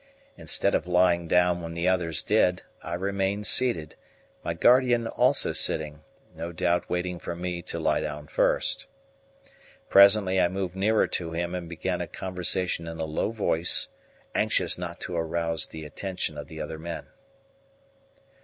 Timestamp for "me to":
7.35-7.77